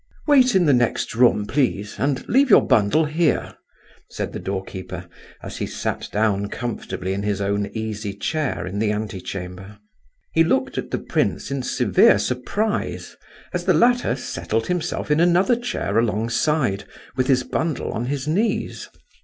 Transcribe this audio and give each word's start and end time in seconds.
"Wait 0.25 0.55
in 0.55 0.65
the 0.65 0.73
next 0.73 1.13
room, 1.13 1.45
please; 1.45 1.97
and 1.99 2.27
leave 2.27 2.49
your 2.49 2.65
bundle 2.65 3.05
here," 3.05 3.55
said 4.09 4.33
the 4.33 4.39
door 4.39 4.63
keeper, 4.63 5.07
as 5.43 5.57
he 5.57 5.67
sat 5.67 6.09
down 6.11 6.47
comfortably 6.49 7.13
in 7.13 7.21
his 7.21 7.39
own 7.39 7.67
easy 7.67 8.11
chair 8.11 8.65
in 8.65 8.79
the 8.79 8.91
ante 8.91 9.21
chamber. 9.21 9.77
He 10.33 10.43
looked 10.43 10.79
at 10.79 10.89
the 10.89 10.97
prince 10.97 11.51
in 11.51 11.61
severe 11.61 12.17
surprise 12.17 13.15
as 13.53 13.65
the 13.65 13.75
latter 13.75 14.15
settled 14.15 14.65
himself 14.65 15.11
in 15.11 15.19
another 15.19 15.55
chair 15.55 15.99
alongside, 15.99 16.83
with 17.15 17.27
his 17.27 17.43
bundle 17.43 17.91
on 17.91 18.05
his 18.05 18.27
knees. 18.27 18.89